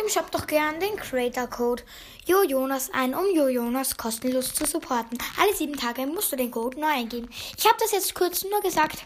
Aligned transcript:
Im 0.00 0.08
Shop 0.08 0.30
doch 0.30 0.46
gern 0.46 0.80
den 0.80 0.96
Creator 0.96 1.46
Code 1.46 1.82
JoJonas 2.24 2.90
ein, 2.94 3.14
um 3.14 3.24
JoJonas 3.34 3.98
kostenlos 3.98 4.54
zu 4.54 4.64
supporten. 4.64 5.18
Alle 5.38 5.54
sieben 5.54 5.76
Tage 5.76 6.06
musst 6.06 6.32
du 6.32 6.36
den 6.36 6.50
Code 6.50 6.80
neu 6.80 6.86
eingeben. 6.86 7.28
Ich 7.58 7.66
habe 7.66 7.76
das 7.78 7.92
jetzt 7.92 8.14
kurz 8.14 8.44
nur 8.44 8.62
gesagt, 8.62 9.02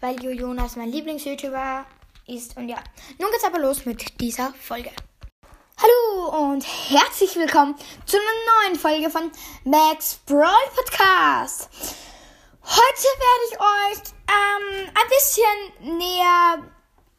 weil 0.00 0.22
JoJonas 0.22 0.76
mein 0.76 0.92
Lieblings-YouTuber 0.92 1.86
ist. 2.26 2.54
Und 2.56 2.68
ja, 2.68 2.76
nun 3.18 3.30
geht's 3.30 3.44
aber 3.44 3.60
los 3.60 3.86
mit 3.86 4.20
dieser 4.20 4.52
Folge. 4.60 4.90
Hallo 5.80 6.52
und 6.52 6.66
herzlich 6.90 7.34
willkommen 7.36 7.74
zu 8.04 8.16
einer 8.18 8.68
neuen 8.68 8.78
Folge 8.78 9.08
von 9.08 9.30
Max 9.64 10.20
Brawl 10.26 10.50
Podcast. 10.74 11.70
Heute 12.62 13.08
werde 13.22 13.44
ich 13.48 13.60
euch 13.60 14.12
ähm, 14.28 14.88
ein 14.88 15.08
bisschen 15.08 15.98
näher 15.98 16.75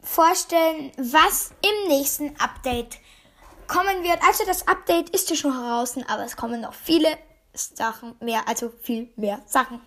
vorstellen, 0.08 0.92
was 0.98 1.52
im 1.62 1.90
nächsten 1.90 2.36
Update 2.40 2.98
kommen 3.68 4.04
wird. 4.04 4.22
Also 4.24 4.46
das 4.46 4.68
Update 4.68 5.10
ist 5.10 5.30
ja 5.30 5.36
schon 5.36 5.52
draußen, 5.52 6.08
aber 6.08 6.24
es 6.24 6.36
kommen 6.36 6.62
noch 6.62 6.74
viele 6.74 7.18
Sachen 7.54 8.16
mehr, 8.20 8.48
also 8.48 8.72
viel 8.82 9.12
mehr 9.16 9.42
Sachen. 9.46 9.82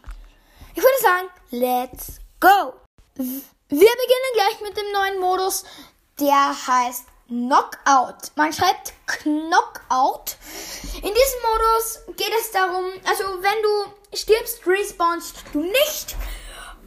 Ich 0.74 0.82
würde 0.82 1.02
sagen, 1.02 1.28
let's 1.50 2.20
go! 2.38 2.74
Wir 3.16 3.26
beginnen 3.68 4.32
gleich 4.34 4.60
mit 4.62 4.76
dem 4.76 4.92
neuen 4.92 5.20
Modus, 5.20 5.64
der 6.18 6.54
heißt 6.66 7.04
Knockout. 7.28 8.32
Man 8.34 8.52
schreibt 8.52 8.92
Knockout. 9.06 10.36
In 10.96 11.02
diesem 11.02 11.42
Modus 11.50 12.16
geht 12.16 12.32
es 12.40 12.50
darum, 12.50 12.84
also 13.04 13.24
wenn 13.40 13.62
du 13.62 14.16
stirbst, 14.16 14.66
respawnst 14.66 15.36
du 15.52 15.60
nicht. 15.60 16.16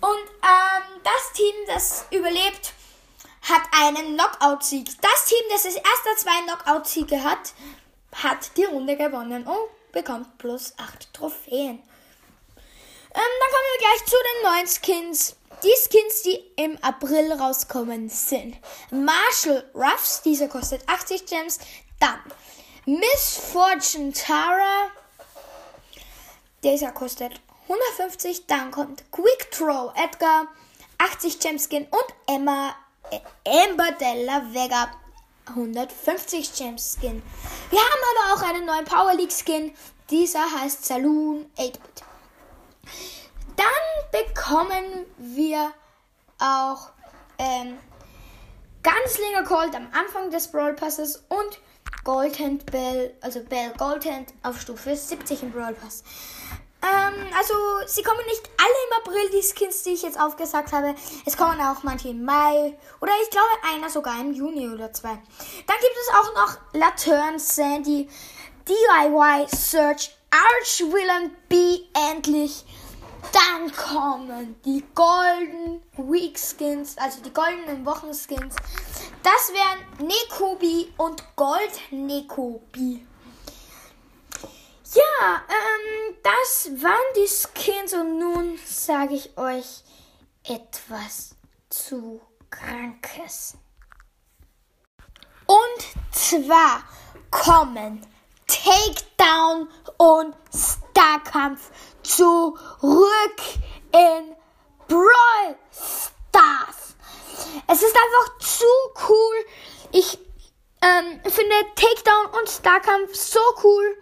Und 0.01 0.29
ähm, 0.43 1.01
das 1.03 1.33
Team, 1.33 1.55
das 1.67 2.05
überlebt, 2.11 2.73
hat 3.43 3.61
einen 3.71 4.15
Knockout-Sieg. 4.15 4.89
Das 5.01 5.25
Team, 5.25 5.43
das 5.51 5.65
als 5.65 5.75
erster 5.75 6.17
zwei 6.17 6.41
Knockout-Siege 6.45 7.23
hat, 7.23 7.53
hat 8.15 8.55
die 8.57 8.65
Runde 8.65 8.95
gewonnen 8.95 9.45
und 9.45 9.91
bekommt 9.91 10.37
plus 10.37 10.73
8 10.77 11.13
Trophäen. 11.13 11.81
Ähm, 13.15 13.21
dann 13.39 13.51
kommen 13.51 13.69
wir 13.71 13.79
gleich 13.79 14.05
zu 14.05 14.15
den 14.15 14.51
neuen 14.51 14.67
Skins. 14.67 15.35
Die 15.63 15.73
Skins, 15.87 16.23
die 16.23 16.35
im 16.61 16.77
April 16.83 17.31
rauskommen, 17.33 18.09
sind 18.09 18.57
Marshall 18.91 19.69
Ruffs, 19.73 20.21
dieser 20.21 20.47
kostet 20.47 20.87
80 20.89 21.25
Gems. 21.25 21.59
Dann 21.99 22.19
Miss 22.85 23.37
Fortune 23.51 24.11
Tara, 24.13 24.89
dieser 26.63 26.91
kostet 26.91 27.39
150. 27.69 28.47
Dann 28.47 28.71
kommt 28.71 29.09
Quick 29.11 29.51
Throw 29.51 29.93
Edgar, 29.95 30.47
80 30.97 31.39
Gems 31.39 31.65
Skin 31.65 31.87
und 31.89 32.07
Emma 32.27 32.75
Amber 33.45 33.91
Della 33.99 34.53
Vega 34.53 34.91
150 35.47 36.53
Gems 36.53 36.97
Skin. 36.97 37.21
Wir 37.69 37.79
haben 37.79 38.01
aber 38.11 38.33
auch 38.33 38.49
einen 38.49 38.65
neuen 38.65 38.85
Power 38.85 39.13
League 39.15 39.31
Skin. 39.33 39.73
Dieser 40.09 40.43
heißt 40.61 40.85
Saloon 40.85 41.45
8-Bit. 41.57 42.03
Dann 43.55 44.25
bekommen 44.25 45.05
wir 45.17 45.71
auch 46.39 46.89
ähm, 47.37 47.77
ganz 48.81 49.17
länger 49.17 49.43
Cold 49.43 49.75
am 49.75 49.87
Anfang 49.93 50.29
des 50.31 50.51
Brawl 50.51 50.73
Passes 50.73 51.23
und 51.29 51.59
Goldhand 52.03 52.65
Bell, 52.65 53.15
also 53.21 53.39
Bell 53.41 53.71
Goldhand 53.77 54.33
auf 54.43 54.59
Stufe 54.59 54.95
70 54.95 55.43
im 55.43 55.51
Brawl 55.51 55.73
Pass. 55.73 56.03
Ähm, 56.83 57.27
also, 57.37 57.53
sie 57.85 58.03
kommen 58.03 58.25
nicht 58.25 58.49
alle 58.57 58.73
im 58.87 58.97
April, 59.01 59.29
die 59.29 59.41
Skins, 59.41 59.83
die 59.83 59.91
ich 59.91 60.01
jetzt 60.01 60.19
aufgesagt 60.19 60.73
habe. 60.73 60.95
Es 61.25 61.37
kommen 61.37 61.59
auch 61.61 61.81
manche 61.83 62.09
im 62.09 62.25
Mai. 62.25 62.77
Oder 62.99 63.13
ich 63.23 63.29
glaube, 63.29 63.47
einer 63.73 63.89
sogar 63.89 64.19
im 64.19 64.33
Juni 64.33 64.67
oder 64.67 64.91
zwei. 64.91 65.11
Dann 65.11 65.77
gibt 65.79 65.95
es 66.01 66.13
auch 66.13 66.33
noch 66.35 66.57
Laterne 66.73 67.39
Sandy, 67.39 68.09
DIY 68.67 69.47
Search, 69.55 70.13
Archvillain 70.29 71.33
B 71.47 71.79
endlich. 72.11 72.65
Dann 73.31 73.71
kommen 73.71 74.59
die 74.65 74.83
Golden 74.93 75.81
Week 75.95 76.37
Skins, 76.37 76.97
also 76.97 77.21
die 77.21 77.33
goldenen 77.33 77.85
Wochenskins. 77.85 78.55
Das 79.23 79.53
wären 79.53 80.07
Nekobi 80.07 80.93
und 80.97 81.23
Gold 81.37 81.71
Nekobi. 81.91 83.07
Ja, 84.93 85.41
ähm, 85.49 86.15
das 86.43 86.69
waren 86.81 87.13
die 87.15 87.27
Skins 87.27 87.93
und 87.93 88.19
nun 88.19 88.59
sage 88.65 89.13
ich 89.13 89.37
euch 89.37 89.83
etwas 90.43 91.35
zu 91.69 92.21
Krankes. 92.49 93.55
Und 95.45 95.85
zwar 96.11 96.83
kommen 97.31 98.05
Takedown 98.47 99.69
und 99.97 100.35
Starkampf 100.53 101.71
zurück 102.01 103.41
in 103.93 104.35
Brawl 104.87 105.55
Stars. 105.71 106.95
Es 107.67 107.81
ist 107.81 107.95
einfach 107.95 108.37
zu 108.39 108.65
cool. 109.07 109.45
Ich 109.93 110.19
ähm, 110.81 111.21
finde 111.23 111.55
Takedown 111.75 112.37
und 112.37 112.49
Starkampf 112.49 113.15
so 113.15 113.39
cool. 113.63 113.97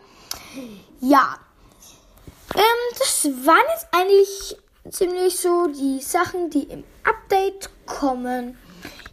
Ja. 1.02 1.38
Ähm, 2.56 2.98
das 2.98 3.26
waren 3.46 3.64
jetzt 3.74 3.88
eigentlich 3.92 4.58
ziemlich 4.90 5.38
so 5.38 5.68
die 5.68 6.02
Sachen, 6.02 6.50
die 6.50 6.64
im 6.64 6.84
Update 7.04 7.70
kommen. 7.86 8.58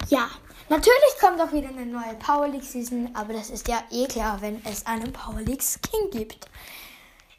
Ja. 0.09 0.29
Natürlich 0.69 1.17
kommt 1.19 1.41
auch 1.41 1.51
wieder 1.51 1.69
eine 1.69 1.85
neue 1.85 2.13
Power 2.19 2.47
League 2.47 2.63
Season, 2.63 3.09
aber 3.15 3.33
das 3.33 3.49
ist 3.49 3.67
ja 3.67 3.83
eh 3.89 4.05
klar, 4.05 4.39
wenn 4.41 4.63
es 4.65 4.85
einen 4.85 5.11
Power 5.11 5.41
League 5.41 5.63
Skin 5.63 6.11
gibt. 6.11 6.47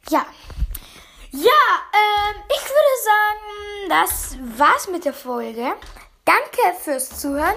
Ja. 0.09 0.27
Ja, 1.31 1.63
ähm, 1.93 2.43
ich 2.49 2.65
würde 2.69 2.97
sagen, 3.05 3.89
das 3.89 4.59
war's 4.59 4.89
mit 4.89 5.05
der 5.05 5.15
Folge. 5.15 5.75
Danke 6.25 6.77
fürs 6.83 7.21
Zuhören. 7.21 7.55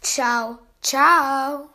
Ciao, 0.00 0.58
ciao. 0.82 1.73